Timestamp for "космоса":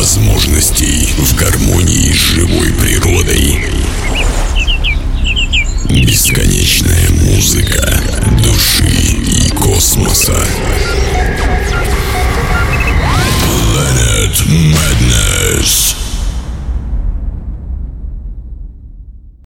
9.50-10.42